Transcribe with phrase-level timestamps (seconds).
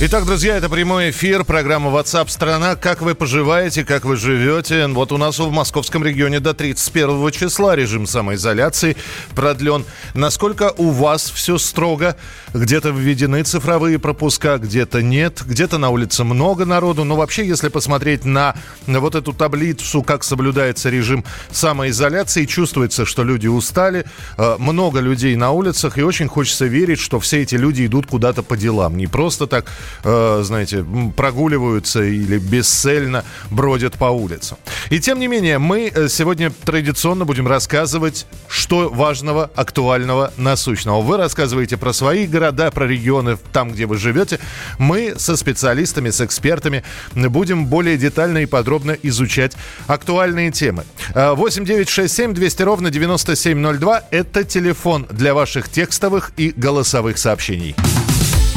[0.00, 2.76] Итак, друзья, это прямой эфир, программа WhatsApp страна.
[2.76, 4.86] Как вы поживаете, как вы живете?
[4.86, 8.96] Вот у нас в московском регионе до 31 числа режим самоизоляции
[9.34, 9.84] продлен.
[10.14, 12.14] Насколько у вас все строго?
[12.54, 17.02] Где-то введены цифровые пропуска, где-то нет, где-то на улице много народу.
[17.02, 18.54] Но вообще, если посмотреть на
[18.86, 24.04] вот эту таблицу, как соблюдается режим самоизоляции, чувствуется, что люди устали,
[24.36, 28.44] э, много людей на улицах, и очень хочется верить, что все эти люди идут куда-то
[28.44, 28.96] по делам.
[28.96, 29.66] Не просто так
[30.04, 30.84] э, знаете,
[31.16, 34.58] прогуливаются или бесцельно бродят по улицам.
[34.90, 41.00] И тем не менее, мы э, сегодня традиционно будем рассказывать, что важного, актуального, насущного.
[41.00, 44.38] Вы рассказываете про свои города, про регионы, там, где вы живете.
[44.78, 50.84] Мы со специалистами, с экспертами будем более детально и подробно изучать актуальные темы.
[51.14, 57.74] 8 9 6 7 200 ровно 9702– это телефон для ваших текстовых и голосовых сообщений.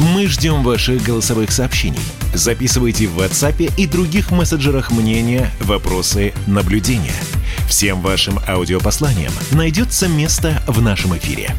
[0.02, 2.00] Мы ждем ваших голосовых сообщений.
[2.34, 7.14] Записывайте в WhatsApp и других мессенджерах мнения, вопросы, наблюдения.
[7.68, 11.54] Всем вашим аудиопосланиям найдется место в нашем эфире.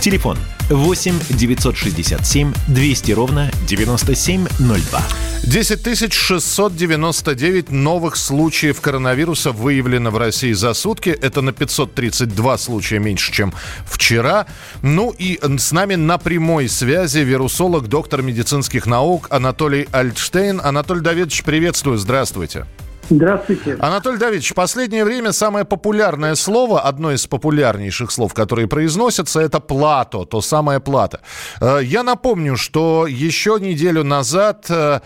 [0.00, 0.38] Телефон
[0.72, 5.02] 8 967 200 ровно 9702.
[5.44, 11.10] 10 699 новых случаев коронавируса выявлено в России за сутки.
[11.10, 13.52] Это на 532 случая меньше, чем
[13.84, 14.46] вчера.
[14.82, 20.60] Ну и с нами на прямой связи вирусолог, доктор медицинских наук Анатолий Альтштейн.
[20.62, 22.66] Анатолий Давидович, приветствую, здравствуйте.
[23.14, 23.76] Здравствуйте.
[23.78, 29.60] Анатолий Давидович, в последнее время самое популярное слово, одно из популярнейших слов, которые произносятся, это
[29.60, 31.18] плато, то самое плато.
[31.60, 35.00] Э, я напомню, что еще неделю назад э,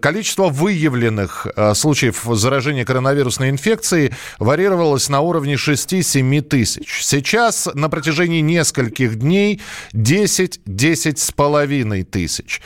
[0.00, 7.02] количество выявленных э, случаев заражения коронавирусной инфекцией варьировалось на уровне 6-7 тысяч.
[7.04, 9.60] Сейчас на протяжении нескольких дней
[9.92, 12.62] 10-10 с половиной тысяч.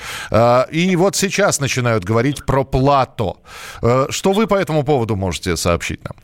[0.71, 3.39] И вот сейчас начинают говорить про плато.
[4.10, 6.14] Что вы по этому этому поводу можете сообщить нам?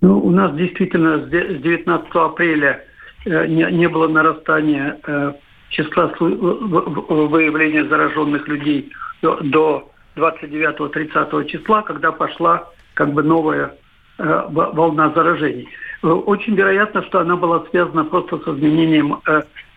[0.00, 2.84] Ну, у нас действительно с 19 апреля
[3.24, 5.32] э, не, не было нарастания э,
[5.68, 8.90] числа выявления зараженных людей
[9.22, 13.74] до, до 29-30 числа, когда пошла как бы новая
[14.18, 15.68] э, волна заражений.
[16.02, 19.20] Очень вероятно, что она была связана просто с изменением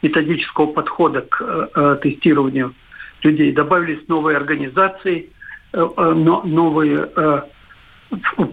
[0.02, 2.74] методического подхода к тестированию
[3.22, 3.52] людей.
[3.52, 5.30] Добавились новые организации,
[5.72, 7.10] новые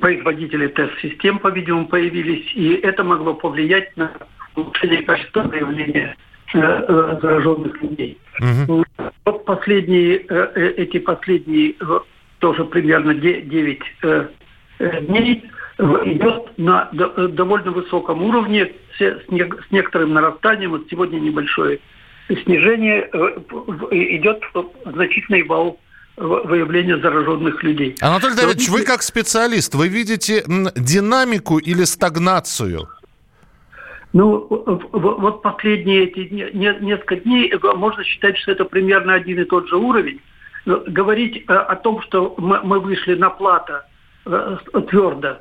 [0.00, 4.12] производители тест-систем, по-видимому, появились, и это могло повлиять на
[4.56, 6.16] улучшение качества проявления
[6.54, 8.18] э, э, зараженных людей.
[8.40, 8.84] Угу.
[9.24, 11.74] Вот последние, э, эти последние
[12.38, 13.82] тоже примерно 9
[15.02, 15.44] дней
[15.78, 20.72] идет на довольно высоком уровне с некоторым нарастанием.
[20.72, 21.78] Вот сегодня небольшое
[22.28, 23.08] снижение
[23.90, 24.42] идет
[24.84, 25.78] значительный вал
[26.16, 27.96] выявления зараженных людей.
[28.00, 30.44] Анатолий Давидович, вы как специалист, вы видите
[30.76, 32.88] динамику или стагнацию?
[34.12, 34.46] Ну,
[34.92, 40.20] вот последние эти несколько дней можно считать, что это примерно один и тот же уровень.
[40.66, 43.84] Говорить э, о том, что мы вышли на плата
[44.26, 44.58] э,
[44.88, 45.38] твердо,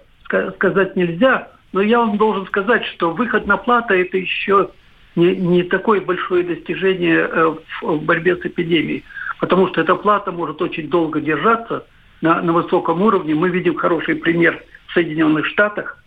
[0.55, 4.71] сказать нельзя, но я вам должен сказать, что выход на плата это еще
[5.15, 9.03] не, не такое большое достижение э, в борьбе с эпидемией
[9.41, 11.85] потому что эта плата может очень долго держаться
[12.21, 13.35] на, на высоком уровне.
[13.35, 15.97] Мы видим хороший пример в Соединенных Штатах.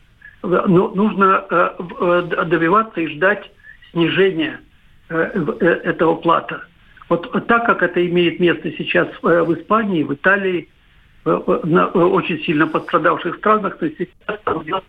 [0.42, 3.50] Но нужно э, э, добиваться и ждать
[3.90, 4.60] снижения
[5.08, 6.64] э, этого плата.
[7.08, 10.68] Вот так как это имеет место сейчас в Испании, в Италии,
[11.24, 14.08] очень сильно пострадавших странах, то сейчас
[14.62, 14.84] идет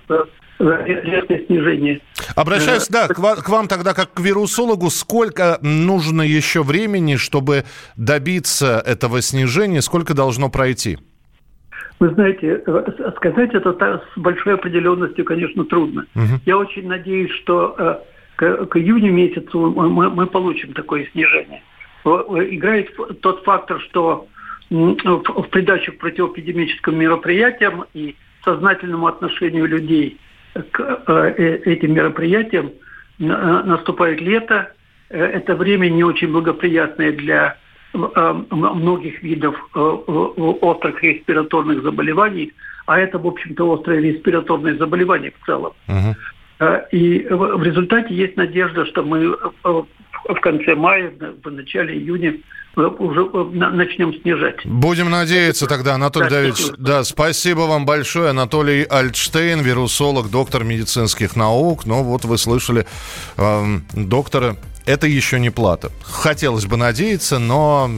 [0.60, 2.02] резкое снижение.
[2.36, 4.90] Обращаюсь, да, к вам, к вам тогда как к вирусологу.
[4.90, 7.64] Сколько нужно еще времени, чтобы
[7.98, 9.82] добиться этого снижения?
[9.82, 10.98] Сколько должно пройти?
[12.00, 12.62] Вы знаете,
[13.16, 16.06] сказать это с большой определенностью, конечно, трудно.
[16.16, 16.42] Угу.
[16.46, 17.96] Я очень надеюсь, что э,
[18.36, 21.64] к, к июню месяцу мы, мы получим такое снижение.
[22.04, 22.92] Играет
[23.22, 24.28] тот фактор, что
[24.70, 30.20] в придачу к противоэпидемическим мероприятиям и сознательному отношению людей
[30.72, 32.72] к э, э, этим мероприятиям
[33.18, 34.72] наступает лето.
[35.10, 37.58] Э, это время не очень благоприятное для
[37.94, 42.52] многих видов острых респираторных заболеваний,
[42.88, 45.72] а это, в общем-то, острое респираторное заболевание в целом.
[45.88, 46.84] Uh-huh.
[46.92, 52.36] И в результате есть надежда, что мы в конце мая, в начале июня
[52.76, 54.66] уже начнем снижать.
[54.66, 56.66] Будем надеяться тогда, Анатолий да, Давидович.
[56.66, 56.88] Спасибо.
[56.88, 58.30] Да, спасибо вам большое.
[58.30, 61.86] Анатолий Альтштейн, вирусолог, доктор медицинских наук.
[61.86, 62.86] Ну вот вы слышали
[63.38, 63.64] э,
[63.94, 65.92] доктора это еще не плата.
[66.02, 67.92] Хотелось бы надеяться, но,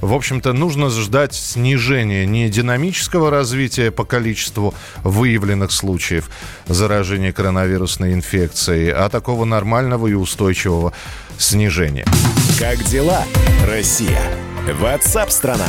[0.00, 6.30] в общем-то, нужно ждать снижения не динамического развития по количеству выявленных случаев
[6.66, 10.92] заражения коронавирусной инфекцией, а такого нормального и устойчивого
[11.38, 12.06] снижения.
[12.58, 13.24] Как дела,
[13.66, 14.20] Россия?
[14.78, 15.68] Ватсап-страна!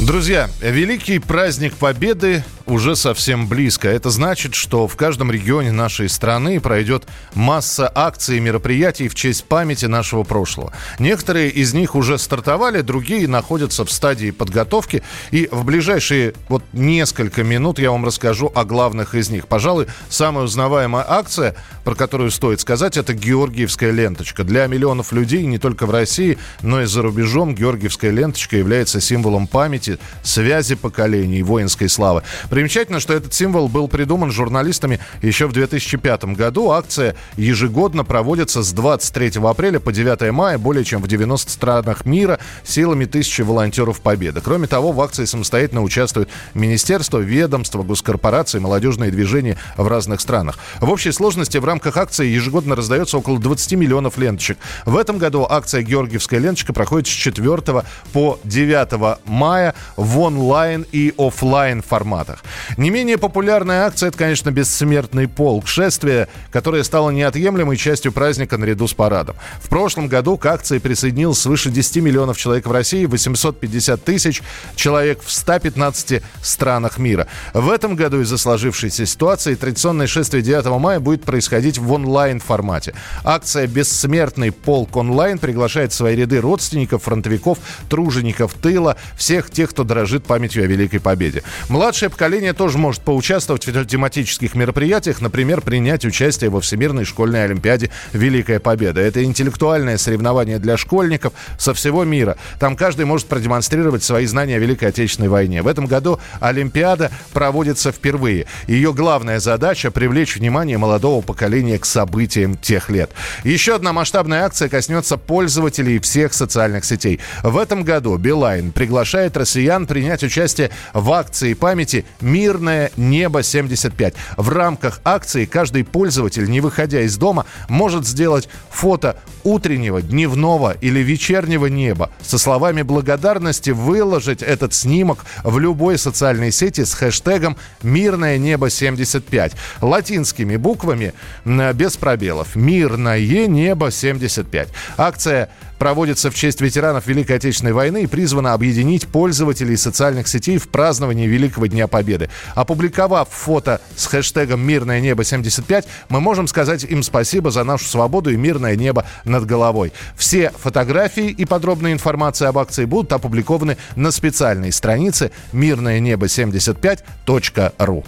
[0.00, 3.88] Друзья, великий праздник Победы уже совсем близко.
[3.88, 9.44] Это значит, что в каждом регионе нашей страны пройдет масса акций и мероприятий в честь
[9.44, 10.72] памяти нашего прошлого.
[10.98, 15.02] Некоторые из них уже стартовали, другие находятся в стадии подготовки.
[15.30, 19.46] И в ближайшие вот несколько минут я вам расскажу о главных из них.
[19.46, 24.44] Пожалуй, самая узнаваемая акция, про которую стоит сказать, это Георгиевская ленточка.
[24.44, 29.46] Для миллионов людей не только в России, но и за рубежом Георгиевская ленточка является символом
[29.46, 32.22] памяти, связи поколений, воинской славы.
[32.54, 36.70] Примечательно, что этот символ был придуман журналистами еще в 2005 году.
[36.70, 42.38] Акция ежегодно проводится с 23 апреля по 9 мая более чем в 90 странах мира
[42.62, 44.40] силами тысячи волонтеров Победы.
[44.40, 50.60] Кроме того, в акции самостоятельно участвуют министерства, ведомства, госкорпорации, молодежные движения в разных странах.
[50.80, 54.58] В общей сложности в рамках акции ежегодно раздается около 20 миллионов ленточек.
[54.86, 61.12] В этом году акция «Георгиевская ленточка» проходит с 4 по 9 мая в онлайн и
[61.18, 62.43] офлайн форматах.
[62.76, 65.66] Не менее популярная акция– это, конечно, «Бессмертный полк».
[65.66, 69.36] Шествие, которое стало неотъемлемой частью праздника наряду с парадом.
[69.60, 74.42] В прошлом году к акции присоединилось свыше 10 миллионов человек в России, 850 тысяч
[74.76, 77.26] человек в 115 странах мира.
[77.52, 82.94] В этом году из-за сложившейся ситуации традиционное шествие 9 мая будет происходить в онлайн-формате.
[83.24, 87.58] Акция «Бессмертный полк онлайн» приглашает в свои ряды родственников, фронтовиков,
[87.88, 91.42] тружеников тыла, всех тех, кто дорожит памятью о Великой Победе.
[91.68, 97.44] Младшее поколение поколение тоже может поучаствовать в тематических мероприятиях, например, принять участие во Всемирной школьной
[97.44, 99.00] олимпиаде «Великая Победа».
[99.00, 102.36] Это интеллектуальное соревнование для школьников со всего мира.
[102.58, 105.62] Там каждый может продемонстрировать свои знания о Великой Отечественной войне.
[105.62, 108.46] В этом году Олимпиада проводится впервые.
[108.66, 113.12] Ее главная задача– привлечь внимание молодого поколения к событиям тех лет.
[113.44, 117.20] Еще одна масштабная акция коснется пользователей всех социальных сетей.
[117.44, 124.14] В этом году Билайн приглашает россиян принять участие в акции памяти «Мирное небо 75».
[124.36, 131.00] В рамках акции каждый пользователь, не выходя из дома, может сделать фото утреннего, дневного или
[131.00, 132.10] вечернего неба.
[132.22, 139.52] Со словами благодарности выложить этот снимок в любой социальной сети с хэштегом «Мирное небо 75».
[139.82, 141.12] Латинскими буквами,
[141.44, 142.56] без пробелов.
[142.56, 144.68] «Мирное небо 75».
[144.96, 150.68] Акция проводится в честь ветеранов Великой Отечественной войны и призвана объединить пользователей социальных сетей в
[150.68, 152.13] праздновании Великого Дня Победы.
[152.54, 158.30] Опубликовав фото с хэштегом «Мирное небо 75», мы можем сказать им спасибо за нашу свободу
[158.30, 159.92] и мирное небо над головой.
[160.16, 168.04] Все фотографии и подробная информация об акции будут опубликованы на специальной странице «Мирное небо 75.ру».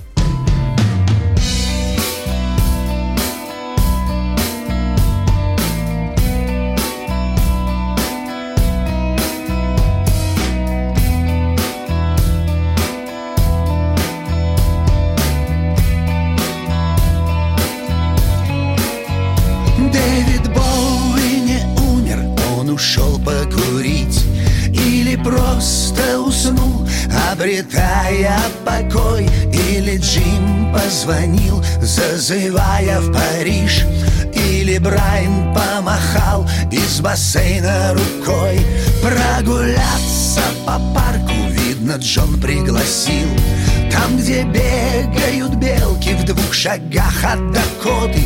[27.46, 33.84] обретая покой Или Джим позвонил, зазывая в Париж
[34.34, 38.58] Или Брайан помахал из бассейна рукой.
[39.00, 43.28] Прогуляться по парку, видно, Джон пригласил.
[43.92, 48.24] Там, где бегают белки в двух шагах от Дакоты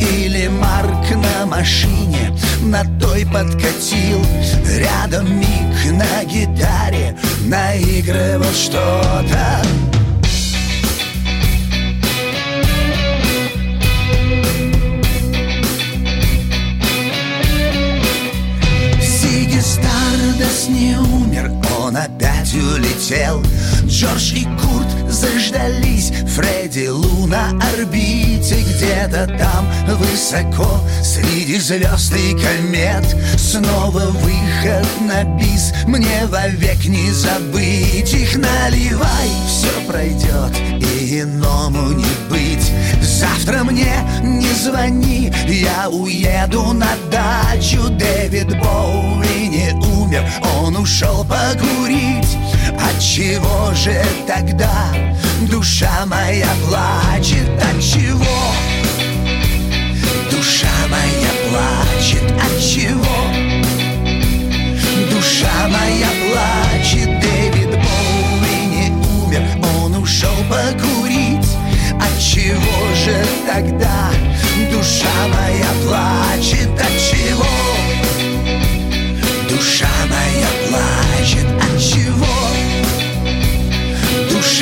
[0.00, 4.24] Или Марк на машине на той подкатил.
[4.64, 7.16] Рядом Мик на гитаре
[7.92, 9.62] наигрывал что-то.
[19.00, 23.42] Сиги Стардас не умер, он опять улетел.
[23.84, 24.46] Джордж и
[27.32, 33.04] на орбите Где-то там высоко Среди звезд и комет.
[33.38, 38.36] Снова выход на бис Мне вовек не забыть их.
[38.36, 42.70] Наливай, все пройдет И иному не быть.
[43.00, 47.88] Завтра мне не звони Я уеду на дачу.
[47.88, 50.24] Дэвид Боуи не умер
[50.60, 52.36] Он ушел покурить
[52.78, 54.92] от чего же тогда
[55.50, 57.48] душа моя плачет?
[57.60, 58.24] От чего?
[60.30, 62.22] Душа моя плачет.
[62.40, 63.16] От чего?
[65.10, 67.20] Душа моя плачет.
[67.20, 69.42] Дэвид Боуи не умер,
[69.76, 71.56] он ушел покурить.
[72.00, 74.10] От чего же тогда
[74.70, 76.70] душа моя плачет?
[76.80, 77.46] От чего?
[79.48, 82.61] Душа моя плачет от чего?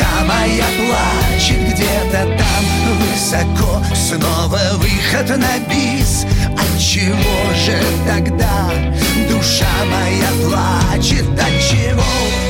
[0.01, 2.65] Душа моя плачет где-то там
[3.01, 8.71] высоко Снова выход на бис От чего же тогда
[9.29, 11.27] душа моя плачет?
[11.39, 12.50] От чего?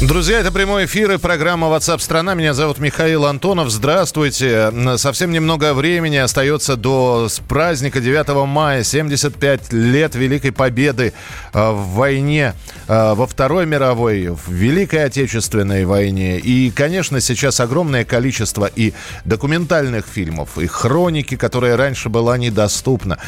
[0.00, 2.34] Друзья, это прямой эфир и программа WhatsApp страна.
[2.34, 3.68] Меня зовут Михаил Антонов.
[3.68, 4.72] Здравствуйте.
[4.96, 8.84] Совсем немного времени остается до праздника 9 мая.
[8.84, 11.14] 75 лет Великой Победы
[11.52, 12.54] э, в войне,
[12.86, 16.38] э, во Второй мировой, в Великой Отечественной войне.
[16.38, 18.92] И, конечно, сейчас огромное количество и
[19.24, 23.18] документальных фильмов, и хроники, которая раньше была недоступна.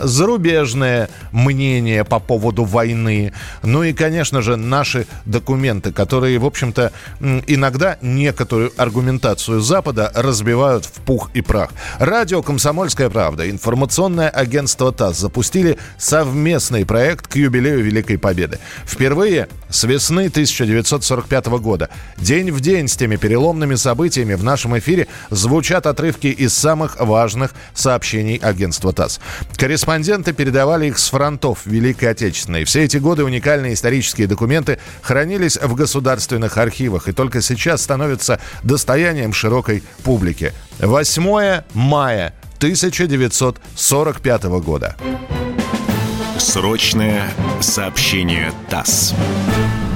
[0.00, 3.34] Зарубежное мнение по поводу войны.
[3.62, 6.92] Ну и, конечно же, наши документы, которые которые, в общем-то,
[7.48, 11.70] иногда некоторую аргументацию Запада разбивают в пух и прах.
[11.98, 18.60] Радио «Комсомольская правда», информационное агентство ТАСС запустили совместный проект к юбилею Великой Победы.
[18.86, 21.88] Впервые с весны 1945 года.
[22.16, 27.54] День в день с теми переломными событиями в нашем эфире звучат отрывки из самых важных
[27.74, 29.18] сообщений агентства ТАСС.
[29.56, 32.62] Корреспонденты передавали их с фронтов Великой Отечественной.
[32.62, 38.38] Все эти годы уникальные исторические документы хранились в государственном государственных архивах и только сейчас становится
[38.62, 40.52] достоянием широкой публики.
[40.80, 44.96] 8 мая 1945 года.
[46.36, 47.30] Срочное
[47.60, 49.14] сообщение ТАСС.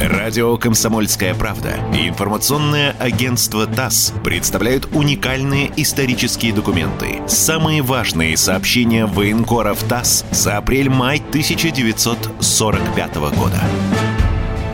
[0.01, 7.21] Радио «Комсомольская правда» и информационное агентство ТАСС представляют уникальные исторические документы.
[7.27, 13.61] Самые важные сообщения военкоров ТАСС за апрель-май 1945 года.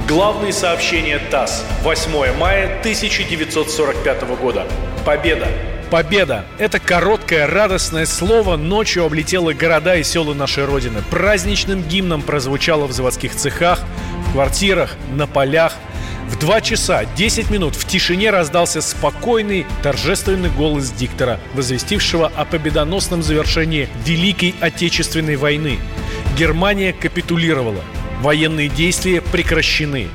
[0.06, 1.64] Главные сообщения ТАСС.
[1.80, 4.66] 8 мая 1945 года.
[5.06, 5.48] Победа.
[5.90, 11.02] Победа– это короткое радостное слово ночью облетело города и села нашей Родины.
[11.10, 13.80] Праздничным гимном прозвучало в заводских цехах,
[14.28, 15.72] в квартирах, на полях.
[16.28, 23.22] В 2 часа 10 минут в тишине раздался спокойный, торжественный голос диктора, возвестившего о победоносном
[23.22, 25.78] завершении Великой Отечественной войны.
[26.36, 27.80] Германия капитулировала.
[28.24, 30.08] Военные действия прекращены.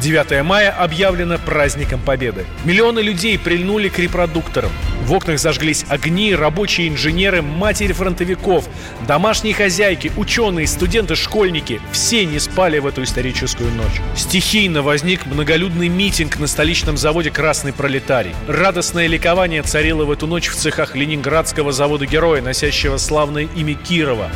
[0.00, 2.44] 9 мая объявлено праздником Победы.
[2.64, 4.72] Миллионы людей прильнули к репродукторам.
[5.04, 8.68] В окнах зажглись огни, рабочие инженеры, матери фронтовиков,
[9.06, 11.80] домашние хозяйки, ученые, студенты, школьники.
[11.92, 14.00] Все не спали в эту историческую ночь.
[14.16, 18.34] Стихийно возник многолюдный митинг на столичном заводе «Красный пролетарий».
[18.48, 24.30] Радостное ликование царило в эту ночь в цехах Ленинградского завода-героя, носящего славное имя Кирова.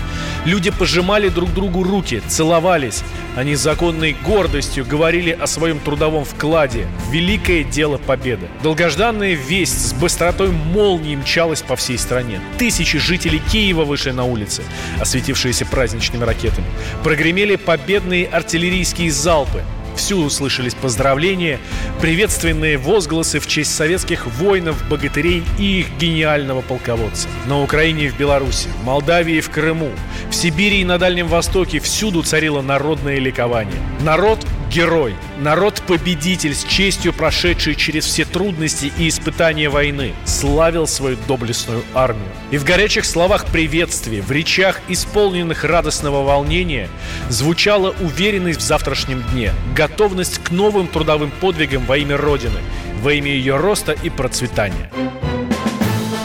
[0.46, 3.02] Люди пожимали друг другу руки, целовались.
[3.34, 8.46] Они законной гордостью говорили о своем трудовом вкладе великое дело победы.
[8.62, 12.40] Долгожданная весть с быстротой молнии мчалась по всей стране.
[12.58, 14.62] Тысячи жителей Киева вышли на улицы,
[15.00, 16.66] осветившиеся праздничными ракетами.
[17.02, 19.64] Прогремели победные артиллерийские залпы.
[19.96, 21.58] Всюду слышались поздравления,
[22.00, 27.28] приветственные возгласы в честь советских воинов, богатырей и их гениального полководца.
[27.46, 29.90] На Украине и в Беларуси, в Молдавии и в Крыму,
[30.30, 33.80] в Сибири и на Дальнем Востоке всюду царило народное ликование.
[34.00, 41.82] Народ герой, народ-победитель с честью прошедший через все трудности и испытания войны, славил свою доблестную
[41.94, 42.28] армию.
[42.50, 46.88] И в горячих словах приветствия, в речах, исполненных радостного волнения,
[47.28, 52.60] звучала уверенность в завтрашнем дне, готовность к новым трудовым подвигам во имя Родины,
[53.02, 54.90] во имя ее роста и процветания.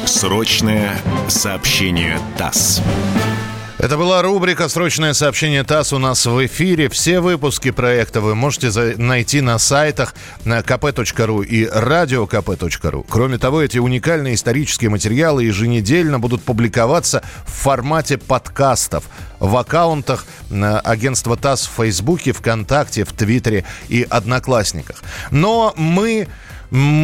[0.06, 2.82] Срочное сообщение ТАСС.
[3.82, 6.88] Это была рубрика «Срочное сообщение ТАСС» у нас в эфире.
[6.88, 10.14] Все выпуски проекта вы можете найти на сайтах
[10.46, 13.06] на kp.ru и radiokp.ru.
[13.10, 19.06] Кроме того, эти уникальные исторические материалы еженедельно будут публиковаться в формате подкастов
[19.40, 24.98] в аккаунтах агентства ТАСС в Фейсбуке, ВКонтакте, в Твиттере и Одноклассниках.
[25.32, 26.28] Но мы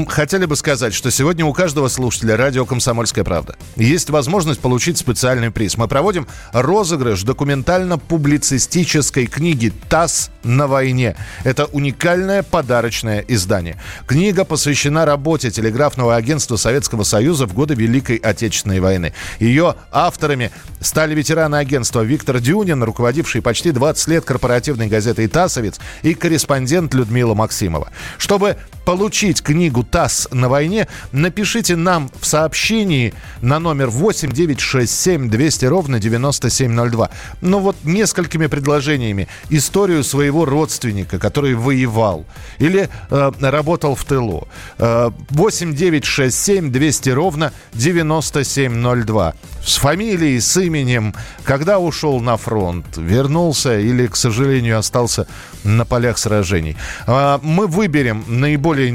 [0.07, 5.51] хотели бы сказать, что сегодня у каждого слушателя радио «Комсомольская правда» есть возможность получить специальный
[5.51, 5.75] приз.
[5.75, 11.17] Мы проводим розыгрыш документально-публицистической книги «ТАСС на войне».
[11.43, 13.75] Это уникальное подарочное издание.
[14.05, 19.12] Книга посвящена работе телеграфного агентства Советского Союза в годы Великой Отечественной войны.
[19.39, 26.13] Ее авторами стали ветераны агентства Виктор Дюнин, руководивший почти 20 лет корпоративной газетой «ТАССовец», и
[26.13, 27.91] корреспондент Людмила Максимова.
[28.17, 28.55] Чтобы
[28.86, 35.99] получить книгу «ТАСС на войне», напишите нам в сообщении на номер 8 967 200 ровно
[35.99, 37.09] 9702.
[37.41, 39.27] Ну вот несколькими предложениями.
[39.49, 42.25] Историю своего родственника, который воевал
[42.59, 44.47] или э, работал в тылу.
[44.77, 49.33] Э, 8 967 200 ровно 9702.
[49.65, 55.27] С фамилией, с именем, когда ушел на фронт, вернулся или, к сожалению, остался
[55.63, 56.77] на полях сражений.
[57.05, 58.89] Э, мы выберем наиболее более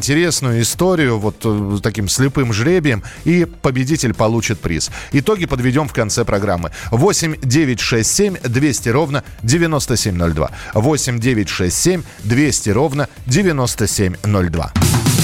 [0.52, 4.90] интересную историю вот э, таким слепым жребием, и победитель получит приз.
[5.12, 6.70] Итоги подведем в конце программы.
[6.90, 10.50] 8 9 6 7 200 ровно 9702.
[10.74, 14.72] 8 9 6 7 200 ровно 9702.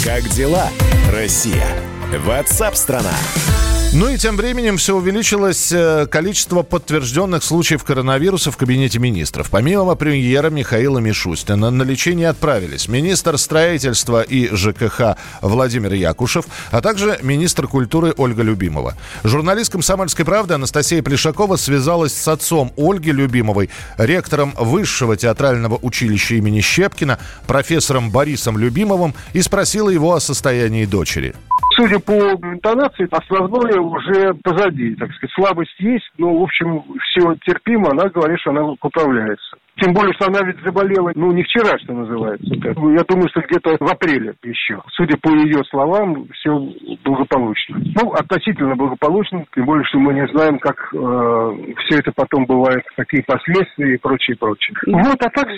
[0.04, 0.68] Как дела,
[1.12, 1.66] Россия?
[2.24, 3.14] Ватсап-страна!
[3.94, 9.48] Ну и тем временем все увеличилось э, количество подтвержденных случаев коронавируса в кабинете министров.
[9.51, 17.18] Помимо премьера Михаила Мишустина на лечение отправились министр строительства и ЖКХ Владимир Якушев, а также
[17.22, 18.94] министр культуры Ольга Любимова.
[19.24, 26.61] Журналист «Комсомольской правды» Анастасия Плешакова связалась с отцом Ольги Любимовой, ректором Высшего театрального училища имени
[26.61, 31.35] Щепкина, профессором Борисом Любимовым и спросила его о состоянии дочери
[31.76, 34.94] судя по интонации, основное уже позади.
[34.96, 37.90] Так сказать, слабость есть, но, в общем, все терпимо.
[37.90, 39.56] Она говорит, что она поправляется.
[39.80, 42.46] Тем более, что она ведь заболела, ну, не вчера, что называется.
[42.54, 44.82] Я думаю, что где-то в апреле еще.
[44.92, 46.50] Судя по ее словам, все
[47.04, 47.78] благополучно.
[48.00, 52.82] Ну, относительно благополучно, тем более, что мы не знаем, как э, все это потом бывает,
[52.96, 54.76] какие последствия и прочее, прочее.
[54.86, 55.48] Вот, а так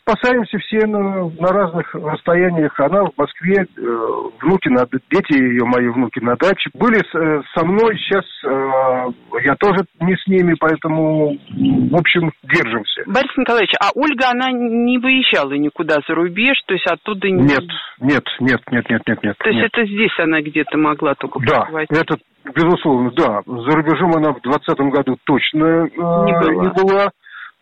[0.00, 2.78] спасаемся все на, на разных расстояниях.
[2.78, 4.08] Она в Москве, э,
[4.42, 6.70] внуки, на, дети ее, мои внуки на даче.
[6.74, 12.32] Были с, э, со мной, сейчас э, я тоже не с ними, поэтому, в общем,
[12.42, 13.02] держимся.
[13.06, 17.28] Борис Николаевич, Николаевич, а Ольга, она не выезжала никуда за рубеж, то есть оттуда...
[17.30, 17.42] Не...
[17.42, 17.64] Нет,
[18.00, 19.36] нет, нет, нет, нет, нет, нет.
[19.38, 19.70] То есть нет.
[19.72, 21.88] это здесь она где-то могла только Да, побывать.
[21.90, 22.16] это,
[22.54, 23.42] безусловно, да.
[23.46, 26.64] За рубежом она в 2020 году точно э, не была.
[26.64, 27.10] Не была.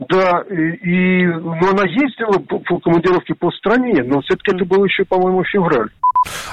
[0.09, 4.87] Да, и, и, но она ездила по, по командировке по стране, но все-таки это было
[4.87, 5.91] еще, по-моему, февраль.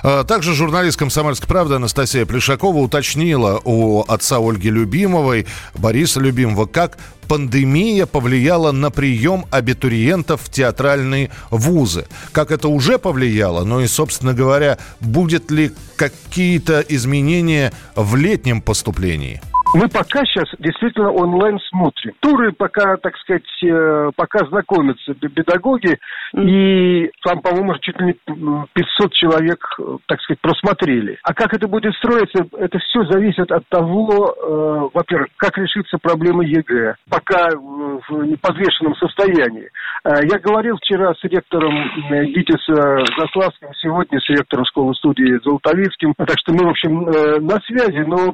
[0.03, 6.97] А, также журналист «Комсомольской правды» Анастасия Плешакова уточнила у отца Ольги Любимовой, Бориса Любимого, как
[7.27, 12.07] пандемия повлияла на прием абитуриентов в театральные вузы.
[12.31, 19.41] Как это уже повлияло, ну и, собственно говоря, будет ли какие-то изменения в летнем поступлении?
[19.73, 22.13] Мы пока сейчас действительно онлайн смотрим.
[22.21, 25.99] Туры пока, так сказать, э, пока знакомятся педагоги,
[26.33, 31.17] и там, по-моему, чуть ли не 500 человек, э, так сказать, просмотрели.
[31.23, 36.45] А как это будет строиться, это все зависит от того, э, во-первых, как решится проблема
[36.45, 39.69] ЕГЭ, пока в неподвешенном состоянии.
[40.05, 41.73] Я говорил вчера с ректором
[42.09, 47.01] ГИТИСа Заславским, сегодня с ректором школы-студии Золотовицким, так что мы, в общем,
[47.45, 48.33] на связи, но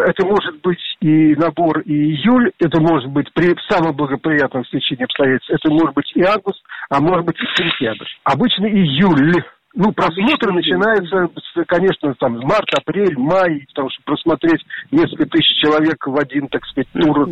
[0.00, 5.04] это может может быть и набор и июль, это может быть при самом благоприятном стечении
[5.04, 7.93] обстоятельств, это может быть и август, а может быть и сентябрь.
[8.24, 9.42] Обычно июль
[9.76, 11.28] ну, просмотры начинаются,
[11.66, 16.86] конечно, там, март, апрель, май, потому что просмотреть несколько тысяч человек в один, так сказать,
[16.92, 17.28] тур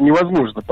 [0.00, 0.62] невозможно.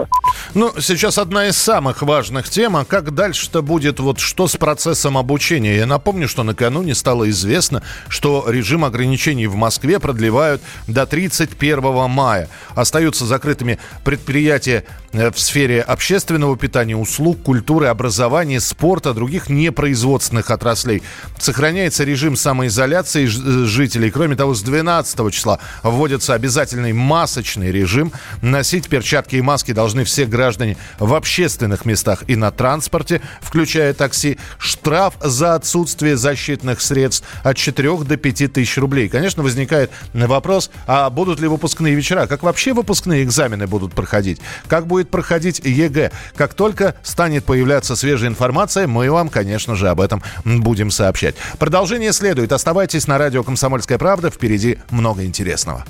[0.55, 5.17] Ну, сейчас одна из самых важных тем, а как дальше-то будет, вот что с процессом
[5.17, 5.77] обучения?
[5.77, 12.49] Я напомню, что накануне стало известно, что режим ограничений в Москве продлевают до 31 мая.
[12.75, 21.03] Остаются закрытыми предприятия в сфере общественного питания, услуг, культуры, образования, спорта, других непроизводственных отраслей.
[21.38, 24.11] Сохраняется режим самоизоляции э, жителей.
[24.11, 28.12] Кроме того, с 12 числа вводится обязательный масочный режим.
[28.40, 34.38] Носить перчатки и маски должны все граждане в общественных местах и на транспорте, включая такси.
[34.59, 39.09] Штраф за отсутствие защитных средств от 4 до 5 тысяч рублей.
[39.11, 42.27] Конечно, возникает вопрос, а будут ли выпускные вечера?
[42.27, 44.40] Как вообще выпускные экзамены будут проходить?
[44.68, 46.11] Как будет проходить ЕГЭ?
[46.37, 51.35] Как только станет появляться свежая информация, мы вам, конечно же, об этом будем сообщать.
[51.59, 52.53] Продолжение следует.
[52.53, 54.31] Оставайтесь на радио «Комсомольская правда».
[54.31, 55.85] Впереди много интересного.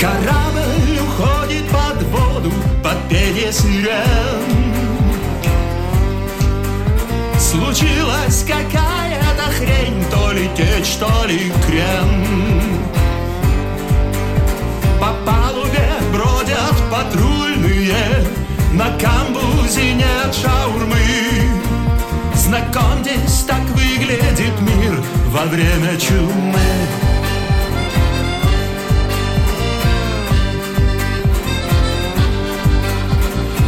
[0.00, 4.44] Корабль уходит под воду, под пение сирен.
[7.74, 8.93] Хрень, то
[10.34, 12.60] ли течь, то ли крем.
[15.00, 18.26] По палубе бродят патрульные,
[18.72, 20.96] на камбузе нет шаурмы.
[22.34, 26.58] Знакомьтесь, так выглядит мир во время чумы.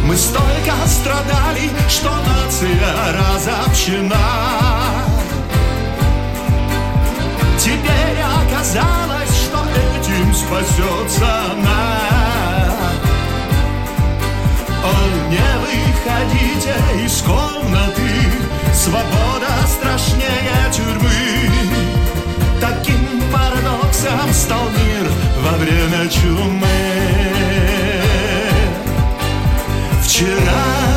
[0.05, 2.77] Мы столько страдали, что нация
[3.13, 4.66] разобщена.
[7.87, 9.59] Теперь оказалось, что
[9.95, 12.73] этим спасется она.
[14.83, 18.11] О, не выходите из комнаты,
[18.73, 21.49] свобода страшнее тюрьмы.
[22.59, 25.09] Таким парадоксом стал мир
[25.43, 26.67] во время чумы.
[30.03, 30.96] Вчера